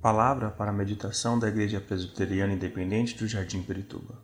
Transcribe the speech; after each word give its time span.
Palavra 0.00 0.48
para 0.48 0.70
a 0.70 0.72
meditação 0.72 1.40
da 1.40 1.48
Igreja 1.48 1.80
Presbiteriana 1.80 2.52
Independente 2.52 3.16
do 3.16 3.26
Jardim 3.26 3.64
Perituba. 3.64 4.22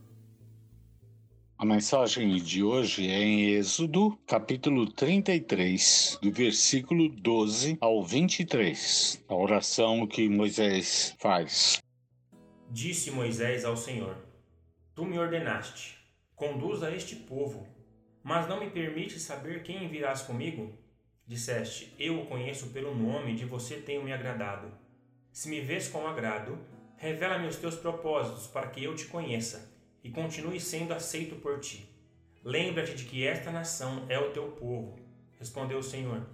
A 1.58 1.64
mensagem 1.64 2.36
de 2.36 2.62
hoje 2.62 3.10
é 3.10 3.20
em 3.20 3.50
Êxodo, 3.56 4.16
capítulo 4.24 4.88
33, 4.92 6.20
do 6.22 6.30
versículo 6.30 7.08
12 7.08 7.76
ao 7.80 8.04
23. 8.04 9.24
A 9.26 9.34
oração 9.34 10.06
que 10.06 10.28
Moisés 10.28 11.16
faz. 11.18 11.82
Disse 12.70 13.10
Moisés 13.10 13.64
ao 13.64 13.76
Senhor: 13.76 14.16
Tu 14.94 15.04
me 15.04 15.18
ordenaste, 15.18 15.98
conduza 16.36 16.94
este 16.94 17.16
povo, 17.16 17.66
mas 18.22 18.48
não 18.48 18.60
me 18.60 18.70
permite 18.70 19.18
saber 19.18 19.64
quem 19.64 19.88
virás 19.88 20.22
comigo? 20.22 20.72
Disseste: 21.26 21.92
Eu 21.98 22.20
o 22.20 22.26
conheço 22.26 22.68
pelo 22.68 22.94
nome, 22.94 23.34
de 23.34 23.44
você 23.44 23.78
tenho 23.78 24.04
me 24.04 24.12
agradado. 24.12 24.83
Se 25.34 25.48
me 25.48 25.60
vês 25.60 25.88
com 25.88 26.06
agrado, 26.06 26.56
revela-me 26.96 27.48
os 27.48 27.56
teus 27.56 27.74
propósitos 27.74 28.46
para 28.46 28.68
que 28.68 28.84
eu 28.84 28.94
te 28.94 29.06
conheça 29.06 29.68
e 30.04 30.08
continue 30.08 30.60
sendo 30.60 30.94
aceito 30.94 31.34
por 31.34 31.58
ti. 31.58 31.92
Lembra-te 32.44 32.94
de 32.94 33.04
que 33.04 33.26
esta 33.26 33.50
nação 33.50 34.06
é 34.08 34.16
o 34.16 34.30
teu 34.30 34.52
povo. 34.52 34.96
Respondeu 35.36 35.78
o 35.78 35.82
Senhor: 35.82 36.24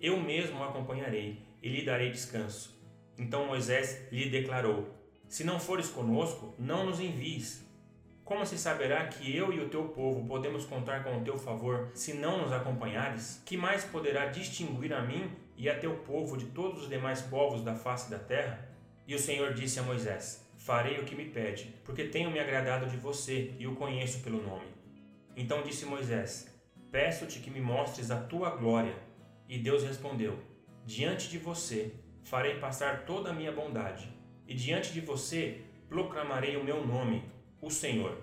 Eu 0.00 0.18
mesmo 0.18 0.58
o 0.58 0.64
acompanharei 0.64 1.42
e 1.62 1.68
lhe 1.68 1.84
darei 1.84 2.10
descanso. 2.10 2.74
Então 3.18 3.46
Moisés 3.46 4.10
lhe 4.10 4.30
declarou: 4.30 4.88
Se 5.28 5.44
não 5.44 5.60
fores 5.60 5.90
conosco, 5.90 6.54
não 6.58 6.86
nos 6.86 6.98
envies. 6.98 7.62
Como 8.24 8.46
se 8.46 8.56
saberá 8.56 9.06
que 9.06 9.36
eu 9.36 9.52
e 9.52 9.60
o 9.60 9.68
teu 9.68 9.88
povo 9.88 10.26
podemos 10.26 10.64
contar 10.64 11.04
com 11.04 11.18
o 11.18 11.22
teu 11.22 11.36
favor 11.36 11.90
se 11.92 12.14
não 12.14 12.40
nos 12.40 12.52
acompanhares? 12.52 13.42
Que 13.44 13.54
mais 13.54 13.84
poderá 13.84 14.24
distinguir 14.26 14.94
a 14.94 15.02
mim 15.02 15.30
e 15.56 15.68
a 15.68 15.78
teu 15.78 15.94
povo 15.96 16.36
de 16.36 16.46
todos 16.46 16.82
os 16.82 16.88
demais 16.88 17.22
povos 17.22 17.62
da 17.62 17.74
face 17.74 18.10
da 18.10 18.18
terra? 18.18 18.68
E 19.06 19.14
o 19.14 19.18
Senhor 19.18 19.54
disse 19.54 19.78
a 19.78 19.82
Moisés: 19.82 20.46
Farei 20.56 20.98
o 20.98 21.04
que 21.04 21.14
me 21.14 21.26
pede, 21.26 21.74
porque 21.84 22.04
tenho 22.04 22.30
me 22.30 22.38
agradado 22.38 22.86
de 22.86 22.96
você 22.96 23.54
e 23.58 23.66
o 23.66 23.76
conheço 23.76 24.22
pelo 24.22 24.42
nome. 24.42 24.66
Então 25.36 25.62
disse 25.62 25.86
Moisés: 25.86 26.52
Peço-te 26.90 27.40
que 27.40 27.50
me 27.50 27.60
mostres 27.60 28.10
a 28.10 28.20
tua 28.20 28.50
glória. 28.50 28.94
E 29.48 29.58
Deus 29.58 29.84
respondeu: 29.84 30.38
Diante 30.84 31.28
de 31.28 31.38
você 31.38 31.92
farei 32.24 32.58
passar 32.58 33.04
toda 33.04 33.30
a 33.30 33.32
minha 33.32 33.52
bondade, 33.52 34.08
e 34.46 34.54
diante 34.54 34.92
de 34.92 35.00
você 35.00 35.60
proclamarei 35.88 36.56
o 36.56 36.64
meu 36.64 36.84
nome 36.84 37.22
o 37.60 37.70
Senhor. 37.70 38.18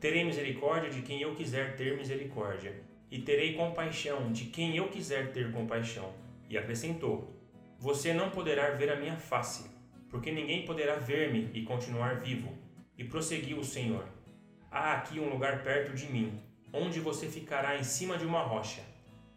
Terei 0.00 0.24
misericórdia 0.24 0.90
de 0.90 1.02
quem 1.02 1.20
eu 1.20 1.34
quiser 1.34 1.76
ter 1.76 1.96
misericórdia, 1.96 2.74
e 3.10 3.18
terei 3.20 3.54
compaixão 3.54 4.32
de 4.32 4.46
quem 4.46 4.76
eu 4.76 4.88
quiser 4.88 5.32
ter 5.32 5.52
compaixão. 5.52 6.12
E 6.48 6.56
acrescentou: 6.56 7.34
Você 7.78 8.12
não 8.12 8.30
poderá 8.30 8.70
ver 8.70 8.90
a 8.90 8.96
minha 8.96 9.16
face, 9.16 9.70
porque 10.08 10.30
ninguém 10.30 10.64
poderá 10.64 10.96
ver-me 10.96 11.50
e 11.52 11.62
continuar 11.62 12.20
vivo. 12.20 12.52
E 12.96 13.04
prosseguiu 13.04 13.58
o 13.58 13.64
Senhor: 13.64 14.04
Há 14.70 14.92
aqui 14.92 15.20
um 15.20 15.28
lugar 15.28 15.62
perto 15.62 15.94
de 15.94 16.06
mim, 16.06 16.40
onde 16.72 17.00
você 17.00 17.26
ficará 17.28 17.76
em 17.76 17.84
cima 17.84 18.16
de 18.16 18.26
uma 18.26 18.42
rocha. 18.42 18.82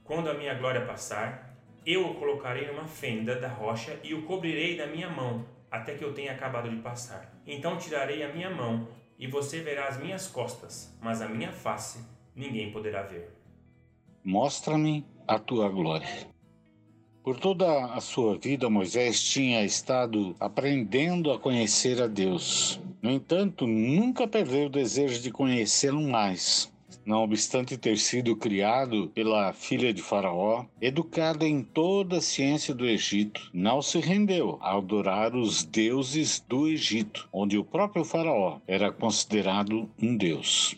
Quando 0.03 0.29
a 0.29 0.33
minha 0.33 0.53
glória 0.55 0.85
passar, 0.85 1.55
eu 1.85 2.09
o 2.09 2.15
colocarei 2.15 2.67
numa 2.67 2.85
fenda 2.85 3.35
da 3.35 3.47
rocha 3.47 3.99
e 4.03 4.13
o 4.13 4.23
cobrirei 4.23 4.75
da 4.75 4.87
minha 4.87 5.09
mão, 5.09 5.45
até 5.71 5.95
que 5.95 6.03
eu 6.03 6.13
tenha 6.13 6.31
acabado 6.31 6.69
de 6.69 6.77
passar. 6.77 7.33
Então 7.45 7.77
tirarei 7.77 8.23
a 8.23 8.33
minha 8.33 8.49
mão 8.49 8.87
e 9.17 9.27
você 9.27 9.61
verá 9.61 9.87
as 9.87 9.97
minhas 9.97 10.27
costas, 10.27 10.97
mas 11.01 11.21
a 11.21 11.27
minha 11.27 11.51
face 11.51 12.03
ninguém 12.35 12.71
poderá 12.71 13.03
ver. 13.03 13.35
Mostra-me 14.23 15.05
a 15.27 15.37
tua 15.37 15.69
glória. 15.69 16.07
Por 17.29 17.39
toda 17.39 17.85
a 17.93 18.01
sua 18.01 18.39
vida, 18.39 18.71
Moisés 18.71 19.23
tinha 19.23 19.63
estado 19.63 20.35
aprendendo 20.39 21.31
a 21.31 21.37
conhecer 21.37 22.01
a 22.01 22.07
Deus. 22.07 22.81
No 23.03 23.11
entanto, 23.11 23.67
nunca 23.67 24.27
perdeu 24.27 24.65
o 24.65 24.69
desejo 24.71 25.21
de 25.21 25.29
conhecê-lo 25.29 26.01
mais. 26.01 26.73
Não 27.05 27.21
obstante 27.21 27.77
ter 27.77 27.99
sido 27.99 28.35
criado 28.35 29.11
pela 29.13 29.53
filha 29.53 29.93
de 29.93 30.01
Faraó, 30.01 30.65
educada 30.81 31.47
em 31.47 31.61
toda 31.61 32.17
a 32.17 32.21
ciência 32.21 32.73
do 32.73 32.83
Egito, 32.83 33.47
não 33.53 33.79
se 33.79 33.99
rendeu 33.99 34.57
a 34.59 34.75
adorar 34.75 35.35
os 35.35 35.63
deuses 35.63 36.43
do 36.49 36.67
Egito, 36.67 37.29
onde 37.31 37.59
o 37.59 37.63
próprio 37.63 38.03
Faraó 38.03 38.57
era 38.65 38.91
considerado 38.91 39.87
um 40.01 40.17
deus. 40.17 40.75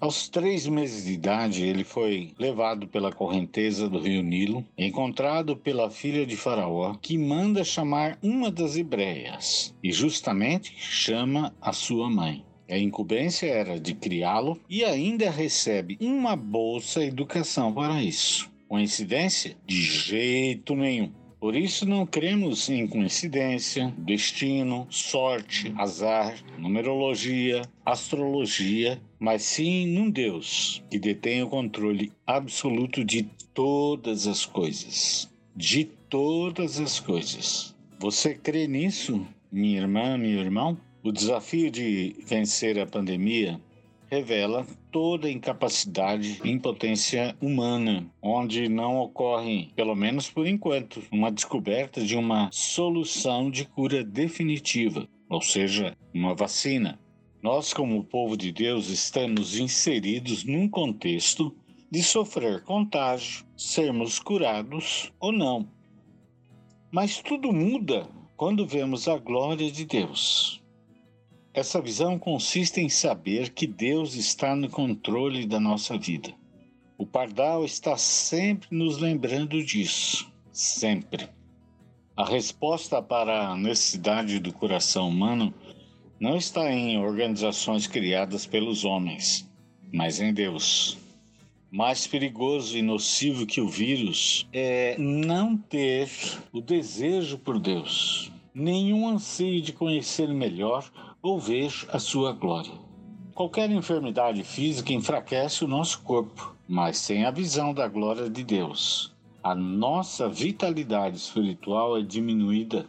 Aos 0.00 0.30
três 0.30 0.66
meses 0.66 1.04
de 1.04 1.12
idade, 1.12 1.62
ele 1.62 1.84
foi 1.84 2.32
levado 2.38 2.88
pela 2.88 3.12
correnteza 3.12 3.86
do 3.86 3.98
rio 3.98 4.22
Nilo, 4.22 4.64
encontrado 4.78 5.54
pela 5.54 5.90
filha 5.90 6.24
de 6.24 6.38
Faraó, 6.38 6.94
que 6.94 7.18
manda 7.18 7.62
chamar 7.62 8.18
uma 8.22 8.50
das 8.50 8.78
hebreias, 8.78 9.74
e 9.82 9.92
justamente 9.92 10.72
chama 10.78 11.54
a 11.60 11.74
sua 11.74 12.08
mãe. 12.08 12.42
A 12.66 12.78
incumbência 12.78 13.46
era 13.46 13.78
de 13.78 13.92
criá-lo 13.92 14.58
e 14.70 14.82
ainda 14.82 15.30
recebe 15.30 15.98
uma 16.00 16.34
bolsa 16.34 17.04
educação 17.04 17.70
para 17.70 18.02
isso. 18.02 18.50
Coincidência? 18.68 19.54
De 19.66 19.82
jeito 19.82 20.74
nenhum. 20.74 21.12
Por 21.40 21.56
isso 21.56 21.86
não 21.86 22.04
cremos 22.04 22.68
em 22.68 22.86
coincidência, 22.86 23.94
destino, 23.96 24.86
sorte, 24.90 25.72
azar, 25.78 26.36
numerologia, 26.58 27.62
astrologia, 27.82 29.00
mas 29.18 29.42
sim 29.42 29.86
num 29.86 30.10
Deus 30.10 30.82
que 30.90 30.98
detém 30.98 31.42
o 31.42 31.48
controle 31.48 32.12
absoluto 32.26 33.02
de 33.02 33.22
todas 33.54 34.26
as 34.26 34.44
coisas. 34.44 35.30
De 35.56 35.86
todas 36.10 36.78
as 36.78 37.00
coisas. 37.00 37.74
Você 37.98 38.34
crê 38.34 38.66
nisso, 38.66 39.26
minha 39.50 39.80
irmã, 39.80 40.18
meu 40.18 40.40
irmão? 40.40 40.76
O 41.02 41.10
desafio 41.10 41.70
de 41.70 42.16
vencer 42.26 42.78
a 42.78 42.86
pandemia 42.86 43.58
revela 44.10 44.66
toda 44.90 45.28
a 45.28 45.30
incapacidade 45.30 46.40
e 46.44 46.50
impotência 46.50 47.36
humana, 47.40 48.04
onde 48.20 48.68
não 48.68 48.98
ocorre, 48.98 49.70
pelo 49.76 49.94
menos 49.94 50.28
por 50.28 50.48
enquanto, 50.48 51.00
uma 51.12 51.30
descoberta 51.30 52.02
de 52.02 52.16
uma 52.16 52.50
solução 52.52 53.48
de 53.48 53.64
cura 53.64 54.02
definitiva, 54.02 55.08
ou 55.28 55.40
seja, 55.40 55.96
uma 56.12 56.34
vacina. 56.34 56.98
Nós, 57.40 57.72
como 57.72 58.02
povo 58.02 58.36
de 58.36 58.50
Deus, 58.50 58.88
estamos 58.88 59.56
inseridos 59.56 60.44
num 60.44 60.68
contexto 60.68 61.54
de 61.88 62.02
sofrer 62.02 62.64
contágio, 62.64 63.46
sermos 63.56 64.18
curados 64.18 65.12
ou 65.20 65.30
não. 65.30 65.68
Mas 66.90 67.22
tudo 67.22 67.52
muda 67.52 68.08
quando 68.36 68.66
vemos 68.66 69.06
a 69.06 69.16
glória 69.18 69.70
de 69.70 69.84
Deus. 69.84 70.59
Essa 71.52 71.80
visão 71.80 72.16
consiste 72.16 72.80
em 72.80 72.88
saber 72.88 73.50
que 73.50 73.66
Deus 73.66 74.14
está 74.14 74.54
no 74.54 74.70
controle 74.70 75.44
da 75.46 75.58
nossa 75.58 75.98
vida. 75.98 76.32
O 76.96 77.04
Pardal 77.04 77.64
está 77.64 77.96
sempre 77.96 78.68
nos 78.70 78.98
lembrando 78.98 79.64
disso, 79.64 80.30
sempre. 80.52 81.28
A 82.16 82.24
resposta 82.24 83.02
para 83.02 83.48
a 83.48 83.56
necessidade 83.56 84.38
do 84.38 84.52
coração 84.52 85.08
humano 85.08 85.52
não 86.20 86.36
está 86.36 86.70
em 86.72 86.98
organizações 86.98 87.88
criadas 87.88 88.46
pelos 88.46 88.84
homens, 88.84 89.50
mas 89.92 90.20
em 90.20 90.32
Deus. 90.32 90.98
Mais 91.68 92.06
perigoso 92.06 92.78
e 92.78 92.82
nocivo 92.82 93.44
que 93.44 93.60
o 93.60 93.68
vírus 93.68 94.46
é 94.52 94.96
não 94.98 95.56
ter 95.56 96.08
o 96.52 96.60
desejo 96.60 97.38
por 97.38 97.58
Deus, 97.58 98.30
nenhum 98.54 99.08
anseio 99.08 99.62
de 99.62 99.72
conhecer 99.72 100.28
melhor 100.28 100.90
ou 101.22 101.38
ver 101.38 101.72
a 101.92 101.98
sua 101.98 102.32
glória. 102.32 102.72
Qualquer 103.34 103.70
enfermidade 103.70 104.42
física 104.44 104.92
enfraquece 104.92 105.64
o 105.64 105.68
nosso 105.68 106.02
corpo, 106.02 106.54
mas 106.68 106.98
sem 106.98 107.24
a 107.24 107.30
visão 107.30 107.72
da 107.72 107.88
glória 107.88 108.28
de 108.28 108.44
Deus, 108.44 109.14
a 109.42 109.54
nossa 109.54 110.28
vitalidade 110.28 111.16
espiritual 111.16 111.96
é 111.96 112.02
diminuída 112.02 112.86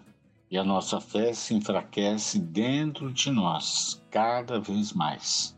e 0.49 0.57
a 0.57 0.63
nossa 0.63 0.99
fé 0.99 1.31
se 1.31 1.53
enfraquece 1.53 2.37
dentro 2.37 3.11
de 3.13 3.31
nós 3.31 4.03
cada 4.11 4.59
vez 4.59 4.91
mais. 4.91 5.57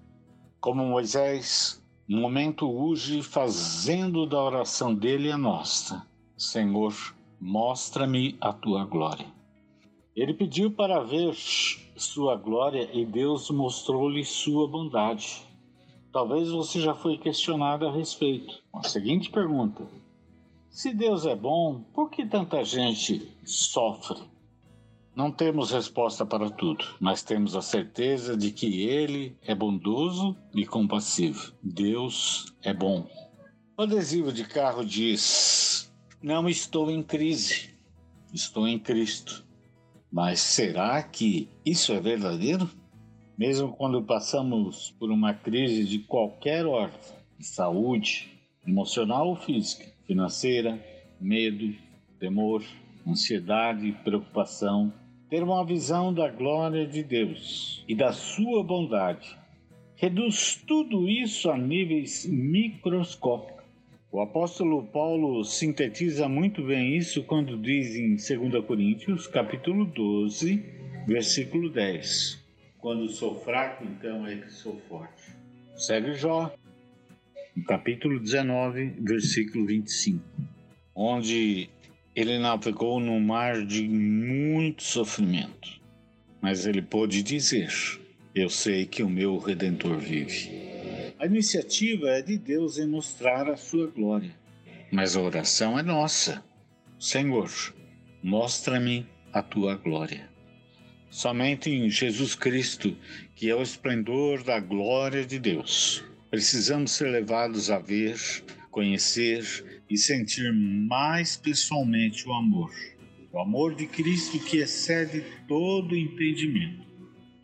Como 0.61 0.85
Moisés, 0.85 1.83
no 2.07 2.21
momento 2.21 2.69
urge 2.69 3.23
fazendo 3.23 4.27
da 4.27 4.39
oração 4.39 4.93
dele 4.93 5.31
a 5.31 5.37
nossa: 5.37 6.05
Senhor, 6.37 6.93
mostra-me 7.41 8.37
a 8.39 8.53
tua 8.53 8.85
glória. 8.85 9.25
Ele 10.15 10.33
pediu 10.33 10.69
para 10.69 11.03
ver 11.03 11.33
sua 11.35 12.35
glória 12.35 12.87
e 12.93 13.03
Deus 13.03 13.49
mostrou-lhe 13.49 14.23
sua 14.23 14.67
bondade. 14.67 15.41
Talvez 16.11 16.49
você 16.49 16.79
já 16.79 16.93
foi 16.93 17.17
questionado 17.17 17.87
a 17.87 17.91
respeito. 17.91 18.61
A 18.71 18.83
seguinte 18.83 19.31
pergunta: 19.31 19.87
Se 20.69 20.93
Deus 20.93 21.25
é 21.25 21.35
bom, 21.35 21.81
por 21.93 22.11
que 22.11 22.25
tanta 22.25 22.63
gente 22.63 23.35
sofre? 23.43 24.21
Não 25.15 25.31
temos 25.31 25.71
resposta 25.71 26.23
para 26.25 26.49
tudo, 26.49 26.85
mas 26.99 27.23
temos 27.23 27.55
a 27.55 27.61
certeza 27.61 28.37
de 28.37 28.51
que 28.51 28.83
Ele 28.83 29.35
é 29.41 29.55
bondoso 29.55 30.35
e 30.53 30.65
compassivo. 30.65 31.53
Deus 31.61 32.53
é 32.61 32.73
bom. 32.73 33.07
O 33.75 33.81
adesivo 33.81 34.31
de 34.31 34.43
carro 34.43 34.85
diz: 34.85 35.91
Não 36.21 36.47
estou 36.47 36.91
em 36.91 37.01
crise, 37.01 37.75
estou 38.31 38.67
em 38.67 38.77
Cristo. 38.77 39.43
Mas 40.13 40.41
será 40.41 41.01
que 41.01 41.49
isso 41.65 41.91
é 41.91 41.99
verdadeiro? 41.99 42.69
Mesmo 43.35 43.73
quando 43.73 43.99
passamos 44.03 44.91
por 44.99 45.09
uma 45.09 45.33
crise 45.33 45.85
de 45.85 45.97
qualquer 45.97 46.67
ordem, 46.67 46.99
de 47.39 47.43
saúde, 47.43 48.31
emocional 48.63 49.29
ou 49.29 49.35
física, 49.35 49.91
financeira, 50.05 50.79
medo, 51.19 51.73
temor, 52.19 52.63
ansiedade 53.07 53.91
preocupação, 54.03 54.93
ter 55.31 55.41
uma 55.41 55.65
visão 55.65 56.13
da 56.13 56.29
glória 56.29 56.85
de 56.85 57.01
Deus 57.01 57.83
e 57.87 57.95
da 57.95 58.13
sua 58.13 58.63
bondade 58.63 59.35
reduz 59.95 60.63
tudo 60.67 61.09
isso 61.09 61.49
a 61.49 61.57
níveis 61.57 62.27
microscópicos. 62.27 63.62
O 64.13 64.21
apóstolo 64.21 64.83
Paulo 64.83 65.43
sintetiza 65.43 66.29
muito 66.29 66.63
bem 66.63 66.95
isso 66.95 67.23
quando 67.23 67.57
diz 67.57 67.95
em 67.95 68.09
2 68.09 68.63
Coríntios, 68.63 69.25
capítulo 69.25 69.85
12, 69.85 70.63
versículo 71.07 71.67
10: 71.67 72.39
Quando 72.77 73.09
sou 73.09 73.33
fraco, 73.39 73.83
então 73.83 74.27
é 74.27 74.35
que 74.35 74.53
sou 74.53 74.79
forte. 74.87 75.35
Segue 75.75 76.13
Jó, 76.13 76.53
capítulo 77.65 78.19
19, 78.19 78.97
versículo 78.99 79.65
25, 79.65 80.23
onde 80.93 81.67
ele 82.15 82.37
navegou 82.37 82.99
no 82.99 83.19
mar 83.19 83.65
de 83.65 83.87
muito 83.89 84.83
sofrimento, 84.83 85.81
mas 86.39 86.67
ele 86.67 86.83
pôde 86.83 87.23
dizer: 87.23 87.71
eu 88.35 88.47
sei 88.47 88.85
que 88.85 89.01
o 89.01 89.09
meu 89.09 89.39
redentor 89.39 89.97
vive. 89.97 90.72
A 91.23 91.25
iniciativa 91.25 92.09
é 92.09 92.21
de 92.21 92.37
Deus 92.37 92.77
em 92.77 92.85
mostrar 92.85 93.49
a 93.49 93.55
sua 93.55 93.87
glória, 93.87 94.35
mas 94.91 95.15
a 95.15 95.21
oração 95.21 95.79
é 95.79 95.81
nossa. 95.81 96.43
Senhor, 96.99 97.49
mostra-me 98.21 99.07
a 99.31 99.41
tua 99.41 99.75
glória. 99.75 100.29
Somente 101.09 101.69
em 101.69 101.89
Jesus 101.89 102.35
Cristo, 102.35 102.93
que 103.37 103.49
é 103.49 103.55
o 103.55 103.61
esplendor 103.61 104.43
da 104.43 104.59
glória 104.59 105.25
de 105.25 105.39
Deus, 105.39 106.03
precisamos 106.29 106.91
ser 106.91 107.09
levados 107.09 107.71
a 107.71 107.79
ver, 107.79 108.17
conhecer 108.69 109.81
e 109.89 109.97
sentir 109.97 110.51
mais 110.51 111.37
pessoalmente 111.37 112.27
o 112.27 112.33
amor. 112.33 112.73
O 113.31 113.39
amor 113.39 113.75
de 113.75 113.87
Cristo 113.87 114.37
que 114.39 114.57
excede 114.57 115.23
todo 115.47 115.95
entendimento 115.95 116.85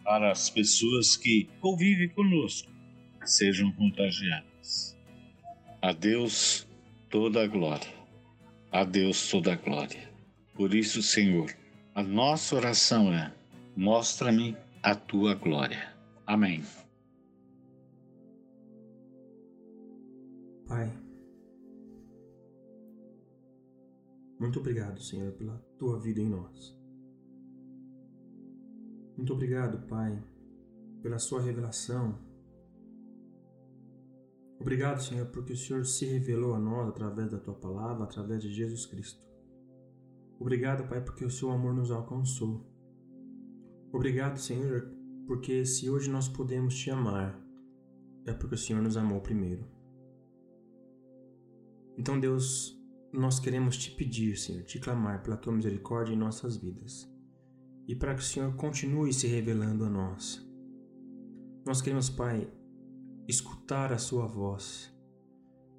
para 0.04 0.34
as 0.34 0.50
pessoas 0.50 1.16
que 1.16 1.48
convivem 1.62 2.10
conosco 2.10 2.78
sejam 3.30 3.72
contagiadas. 3.74 4.98
A 5.82 5.94
Deus 5.94 6.68
toda 7.10 7.44
a 7.44 7.48
glória. 7.48 7.94
A 8.72 8.84
Deus 8.84 9.30
toda 9.30 9.54
a 9.54 9.56
glória. 9.56 10.10
Por 10.54 10.74
isso, 10.74 11.02
Senhor, 11.02 11.50
a 11.96 12.04
nossa 12.04 12.56
oração 12.56 13.14
é: 13.14 13.34
mostra-me 13.76 14.58
a 14.84 14.94
tua 14.94 15.36
glória. 15.36 15.94
Amém. 16.26 16.64
Pai, 20.68 20.92
muito 24.40 24.60
obrigado, 24.60 25.02
Senhor, 25.02 25.32
pela 25.34 25.58
tua 25.80 26.00
vida 26.00 26.22
em 26.22 26.30
nós. 26.30 26.78
Muito 29.18 29.34
obrigado, 29.34 29.86
Pai, 29.88 30.24
pela 31.02 31.20
Sua 31.20 31.42
revelação. 31.42 32.29
Obrigado, 34.60 35.02
Senhor, 35.02 35.28
porque 35.28 35.54
o 35.54 35.58
Senhor 35.58 35.86
se 35.86 36.06
revelou 36.06 36.54
a 36.54 36.60
nós 36.60 36.90
através 36.90 37.32
da 37.32 37.40
Tua 37.40 37.54
palavra, 37.54 38.04
através 38.04 38.42
de 38.42 38.52
Jesus 38.52 38.86
Cristo. 38.86 39.26
Obrigado, 40.38 40.88
Pai, 40.88 41.02
porque 41.02 41.24
o 41.24 41.30
Seu 41.30 41.50
amor 41.50 41.74
nos 41.74 41.92
alcançou. 41.92 42.66
Obrigado, 43.92 44.38
Senhor, 44.38 44.92
porque 45.26 45.66
se 45.66 45.90
hoje 45.90 46.10
nós 46.10 46.28
podemos 46.28 46.76
te 46.76 46.92
amar, 46.92 47.40
é 48.26 48.34
porque 48.34 48.56
o 48.56 48.58
Senhor 48.58 48.82
nos 48.82 48.98
amou 48.98 49.22
primeiro. 49.22 49.66
Então, 51.98 52.20
Deus, 52.20 52.78
nós 53.12 53.40
queremos 53.40 53.78
te 53.78 53.92
pedir, 53.92 54.38
Senhor, 54.38 54.64
te 54.64 54.78
clamar 54.78 55.24
pela 55.24 55.38
tua 55.38 55.54
misericórdia 55.54 56.14
em 56.14 56.18
nossas 56.18 56.58
vidas 56.58 57.10
e 57.88 57.96
para 57.96 58.14
que 58.14 58.22
o 58.22 58.26
Senhor 58.26 58.56
continue 58.56 59.12
se 59.12 59.26
revelando 59.26 59.86
a 59.86 59.90
nós. 59.90 60.46
Nós 61.66 61.82
queremos, 61.82 62.10
Pai, 62.10 62.48
escutar 63.30 63.94
a 63.94 63.98
Sua 63.98 64.26
voz. 64.26 64.92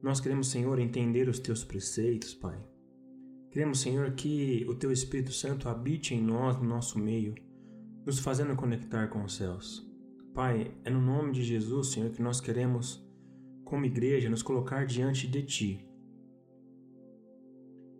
Nós 0.01 0.21
queremos, 0.21 0.49
Senhor, 0.49 0.79
entender 0.79 1.29
os 1.29 1.41
Teus 1.41 1.65
preceitos, 1.65 2.33
Pai. 2.33 2.59
Queremos, 3.51 3.81
Senhor, 3.81 4.13
que 4.13 4.65
o 4.69 4.75
Teu 4.75 4.93
Espírito 4.93 5.33
Santo 5.33 5.69
habite 5.69 6.15
em 6.15 6.23
nós, 6.23 6.57
no 6.57 6.65
nosso 6.65 6.99
meio, 6.99 7.35
nos 8.07 8.21
fazendo 8.21 8.55
conectar 8.55 9.09
com 9.09 9.25
os 9.25 9.35
céus. 9.35 9.85
Pai, 10.33 10.73
é 10.85 10.91
no 10.91 11.01
nome 11.01 11.33
de 11.33 11.43
Jesus, 11.43 11.89
Senhor, 11.89 12.11
que 12.11 12.23
nós 12.23 12.41
queremos, 12.41 13.05
como 13.65 13.85
igreja, 13.85 14.31
nos 14.31 14.43
colocar 14.43 14.87
diante 14.87 15.27
de 15.27 15.43
Ti 15.43 15.87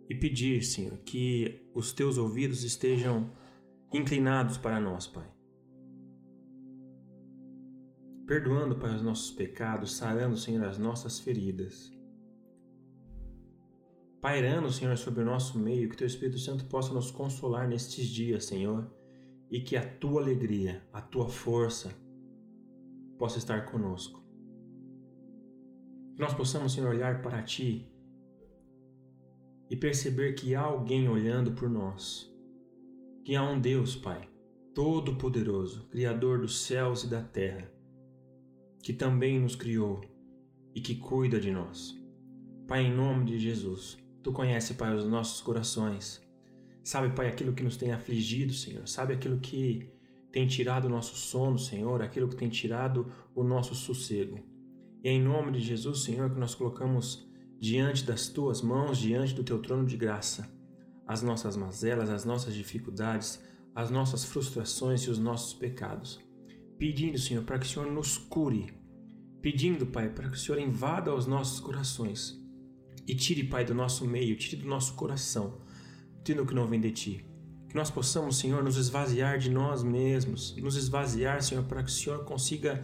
e 0.09 0.15
pedir, 0.15 0.63
Senhor, 0.63 0.97
que 0.99 1.69
os 1.73 1.91
Teus 1.91 2.17
ouvidos 2.17 2.63
estejam 2.63 3.29
inclinados 3.93 4.57
para 4.57 4.79
nós, 4.79 5.07
Pai. 5.07 5.40
Perdoando, 8.27 8.75
Pai, 8.75 8.95
os 8.95 9.01
nossos 9.01 9.31
pecados, 9.31 9.95
sarando, 9.95 10.37
Senhor, 10.37 10.65
as 10.65 10.77
nossas 10.77 11.19
feridas. 11.19 11.91
Pairando, 14.21 14.71
Senhor, 14.71 14.97
sobre 14.97 15.23
o 15.23 15.25
nosso 15.25 15.57
meio, 15.57 15.89
que 15.89 15.97
Teu 15.97 16.07
Espírito 16.07 16.37
Santo 16.37 16.65
possa 16.65 16.93
nos 16.93 17.11
consolar 17.11 17.67
nestes 17.67 18.07
dias, 18.07 18.45
Senhor, 18.45 18.89
e 19.49 19.59
que 19.61 19.75
a 19.75 19.85
Tua 19.85 20.21
alegria, 20.21 20.87
a 20.93 21.01
Tua 21.01 21.27
força 21.27 21.91
possa 23.17 23.37
estar 23.37 23.65
conosco. 23.65 24.23
Que 26.15 26.21
nós 26.21 26.33
possamos, 26.33 26.73
Senhor, 26.73 26.89
olhar 26.89 27.21
para 27.21 27.41
Ti 27.41 27.91
e 29.69 29.75
perceber 29.75 30.33
que 30.33 30.53
há 30.53 30.61
alguém 30.61 31.09
olhando 31.09 31.51
por 31.53 31.69
nós 31.69 32.31
que 33.23 33.35
há 33.35 33.43
um 33.43 33.59
Deus, 33.59 33.95
Pai, 33.95 34.27
Todo-Poderoso, 34.73 35.87
Criador 35.89 36.39
dos 36.39 36.61
céus 36.61 37.03
e 37.03 37.07
da 37.07 37.21
terra, 37.21 37.70
que 38.81 38.93
também 38.93 39.39
nos 39.39 39.55
criou 39.55 40.01
e 40.73 40.81
que 40.81 40.95
cuida 40.95 41.39
de 41.39 41.51
nós. 41.51 41.95
Pai, 42.67 42.85
em 42.85 42.95
nome 42.95 43.25
de 43.25 43.39
Jesus, 43.39 43.97
Tu 44.23 44.31
conhece, 44.31 44.75
Pai, 44.75 44.95
os 44.95 45.05
nossos 45.07 45.41
corações. 45.41 46.21
Sabe, 46.83 47.15
Pai, 47.15 47.27
aquilo 47.27 47.53
que 47.53 47.63
nos 47.63 47.77
tem 47.77 47.91
afligido, 47.91 48.53
Senhor. 48.53 48.87
Sabe 48.87 49.13
aquilo 49.13 49.39
que 49.39 49.91
tem 50.31 50.47
tirado 50.47 50.85
o 50.85 50.89
nosso 50.89 51.15
sono, 51.15 51.57
Senhor, 51.57 52.01
aquilo 52.01 52.29
que 52.29 52.35
tem 52.35 52.49
tirado 52.49 53.11
o 53.35 53.43
nosso 53.43 53.73
sossego. 53.73 54.39
E 55.03 55.09
é 55.09 55.11
em 55.11 55.21
nome 55.21 55.51
de 55.51 55.59
Jesus, 55.59 56.03
Senhor, 56.03 56.31
que 56.31 56.39
nós 56.39 56.53
colocamos 56.53 57.27
diante 57.59 58.05
das 58.05 58.27
tuas 58.27 58.61
mãos, 58.61 58.97
diante 58.97 59.33
do 59.33 59.43
teu 59.43 59.59
trono 59.59 59.85
de 59.85 59.97
graça 59.97 60.61
as 61.11 61.21
nossas 61.21 61.57
mazelas, 61.57 62.09
as 62.09 62.23
nossas 62.23 62.53
dificuldades, 62.53 63.43
as 63.75 63.91
nossas 63.91 64.23
frustrações 64.23 65.01
e 65.01 65.09
os 65.09 65.19
nossos 65.19 65.53
pecados. 65.53 66.21
Pedindo, 66.81 67.15
Senhor, 67.19 67.43
para 67.43 67.59
que 67.59 67.65
o 67.67 67.69
Senhor 67.69 67.91
nos 67.91 68.17
cure. 68.17 68.73
Pedindo, 69.39 69.85
Pai, 69.85 70.09
para 70.09 70.27
que 70.27 70.35
o 70.35 70.39
Senhor 70.39 70.59
invada 70.59 71.13
os 71.13 71.27
nossos 71.27 71.59
corações 71.59 72.43
e 73.07 73.13
tire, 73.13 73.43
Pai, 73.43 73.63
do 73.63 73.75
nosso 73.75 74.03
meio, 74.03 74.35
tire 74.35 74.63
do 74.63 74.67
nosso 74.67 74.95
coração 74.95 75.61
tudo 76.25 76.41
o 76.41 76.45
que 76.47 76.55
não 76.55 76.65
vem 76.65 76.81
de 76.81 76.89
Ti. 76.89 77.25
Que 77.69 77.75
nós 77.75 77.91
possamos, 77.91 78.39
Senhor, 78.39 78.63
nos 78.63 78.77
esvaziar 78.77 79.37
de 79.37 79.51
nós 79.51 79.83
mesmos, 79.83 80.55
nos 80.57 80.75
esvaziar, 80.75 81.43
Senhor, 81.43 81.63
para 81.65 81.83
que 81.83 81.89
o 81.91 81.93
Senhor 81.93 82.25
consiga 82.25 82.81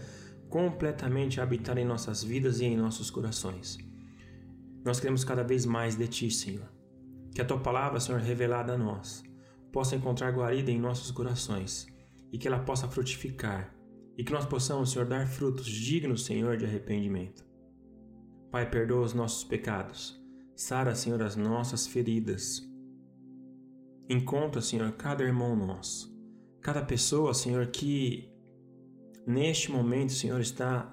completamente 0.48 1.42
habitar 1.42 1.76
em 1.80 1.84
nossas 1.84 2.24
vidas 2.24 2.60
e 2.60 2.66
em 2.66 2.78
nossos 2.78 3.10
corações. 3.10 3.80
Nós 4.86 5.00
queremos 5.00 5.24
cada 5.24 5.42
vez 5.42 5.66
mais 5.66 5.96
de 5.96 6.08
Ti, 6.08 6.30
Senhor. 6.30 6.72
Que 7.34 7.42
a 7.42 7.46
tua 7.46 7.58
palavra, 7.58 8.00
Senhor, 8.00 8.22
revelada 8.22 8.74
a 8.74 8.78
nós, 8.78 9.24
possa 9.72 9.96
encontrar 9.96 10.32
guarida 10.36 10.70
em 10.70 10.80
nossos 10.80 11.10
corações 11.10 11.88
e 12.32 12.38
que 12.38 12.48
ela 12.48 12.60
possa 12.60 12.88
frutificar 12.88 13.76
e 14.18 14.24
que 14.24 14.34
nós 14.34 14.46
possamos, 14.46 14.92
Senhor, 14.92 15.08
dar 15.08 15.28
frutos 15.28 15.68
dignos, 15.68 16.26
Senhor, 16.26 16.58
de 16.58 16.66
arrependimento. 16.66 17.46
Pai, 18.50 18.68
perdoa 18.68 19.06
os 19.06 19.14
nossos 19.14 19.44
pecados, 19.44 20.20
sara, 20.56 20.96
Senhor, 20.96 21.22
as 21.22 21.36
nossas 21.36 21.86
feridas. 21.86 22.68
Encontra, 24.10 24.60
Senhor, 24.60 24.92
cada 24.94 25.24
irmão 25.24 25.56
nosso, 25.56 26.12
cada 26.62 26.82
pessoa, 26.82 27.34
Senhor, 27.34 27.68
que 27.68 28.34
neste 29.28 29.72
momento, 29.72 30.14
Senhor, 30.14 30.42
está 30.42 30.92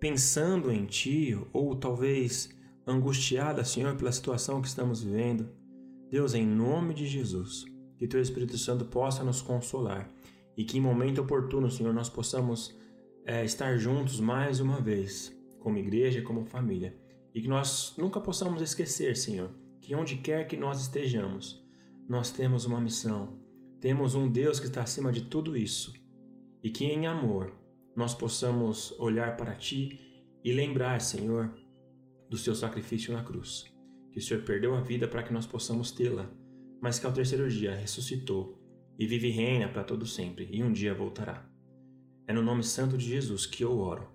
pensando 0.00 0.72
em 0.72 0.86
Ti 0.86 1.38
ou 1.52 1.76
talvez 1.76 2.48
angustiada, 2.86 3.62
Senhor, 3.62 3.94
pela 3.96 4.12
situação 4.12 4.62
que 4.62 4.68
estamos 4.68 5.02
vivendo. 5.02 5.50
Deus, 6.10 6.32
em 6.32 6.46
nome 6.46 6.94
de 6.94 7.06
Jesus, 7.06 7.64
que 7.98 8.06
Teu 8.06 8.20
Espírito 8.20 8.56
Santo 8.56 8.84
possa 8.86 9.22
nos 9.22 9.42
consolar 9.42 10.13
e 10.56 10.64
que 10.64 10.78
em 10.78 10.80
momento 10.80 11.20
oportuno, 11.20 11.70
Senhor, 11.70 11.92
nós 11.92 12.08
possamos 12.08 12.76
é, 13.24 13.44
estar 13.44 13.76
juntos 13.76 14.20
mais 14.20 14.60
uma 14.60 14.80
vez, 14.80 15.36
como 15.58 15.78
igreja, 15.78 16.22
como 16.22 16.44
família, 16.44 16.96
e 17.34 17.40
que 17.40 17.48
nós 17.48 17.94
nunca 17.98 18.20
possamos 18.20 18.62
esquecer, 18.62 19.16
Senhor, 19.16 19.50
que 19.80 19.94
onde 19.94 20.16
quer 20.16 20.46
que 20.46 20.56
nós 20.56 20.80
estejamos, 20.80 21.64
nós 22.08 22.30
temos 22.30 22.64
uma 22.64 22.80
missão, 22.80 23.38
temos 23.80 24.14
um 24.14 24.30
Deus 24.30 24.60
que 24.60 24.66
está 24.66 24.82
acima 24.82 25.10
de 25.10 25.22
tudo 25.22 25.56
isso. 25.56 25.92
E 26.62 26.70
que 26.70 26.86
em 26.86 27.06
amor 27.06 27.52
nós 27.94 28.14
possamos 28.14 28.94
olhar 28.98 29.36
para 29.36 29.54
Ti 29.54 30.00
e 30.42 30.52
lembrar, 30.52 31.00
Senhor, 31.00 31.52
do 32.30 32.38
Seu 32.38 32.54
sacrifício 32.54 33.12
na 33.12 33.22
cruz. 33.22 33.70
Que 34.10 34.18
o 34.18 34.22
Senhor 34.22 34.42
perdeu 34.42 34.74
a 34.74 34.80
vida 34.80 35.06
para 35.06 35.22
que 35.22 35.32
nós 35.32 35.46
possamos 35.46 35.90
tê-la, 35.90 36.30
mas 36.80 36.98
que 36.98 37.06
ao 37.06 37.12
terceiro 37.12 37.48
dia 37.48 37.74
ressuscitou 37.74 38.63
e 38.98 39.06
vive 39.06 39.28
e 39.28 39.30
reina 39.30 39.68
para 39.68 39.84
todo 39.84 40.06
sempre 40.06 40.48
e 40.50 40.62
um 40.62 40.72
dia 40.72 40.94
voltará. 40.94 41.48
É 42.26 42.32
no 42.32 42.42
nome 42.42 42.62
santo 42.62 42.96
de 42.96 43.06
Jesus 43.06 43.46
que 43.46 43.62
eu 43.62 43.78
oro, 43.78 44.08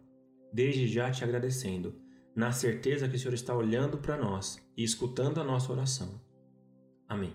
desde 0.51 0.87
já 0.87 1.11
te 1.11 1.23
agradecendo, 1.23 1.95
na 2.35 2.51
certeza 2.51 3.07
que 3.07 3.15
o 3.15 3.19
Senhor 3.19 3.33
está 3.33 3.55
olhando 3.55 3.97
para 3.97 4.17
nós 4.17 4.57
e 4.75 4.83
escutando 4.83 5.39
a 5.39 5.43
nossa 5.43 5.71
oração. 5.71 6.21
Amém. 7.07 7.33